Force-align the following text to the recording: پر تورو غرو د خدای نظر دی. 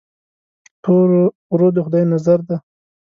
پر 0.83 0.83
تورو 0.83 1.21
غرو 1.51 1.69
د 1.75 1.77
خدای 1.85 2.03
نظر 2.13 2.39
دی. 2.47 2.57